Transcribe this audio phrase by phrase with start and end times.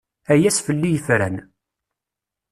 [0.33, 1.35] Ay ass fell-i yefran.